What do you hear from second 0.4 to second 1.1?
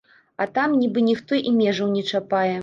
А там нібы